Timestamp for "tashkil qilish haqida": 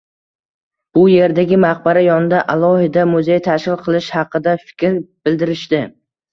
3.51-4.59